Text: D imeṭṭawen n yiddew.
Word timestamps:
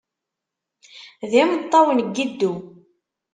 D 1.29 1.31
imeṭṭawen 1.41 1.99
n 2.07 2.11
yiddew. 2.15 2.55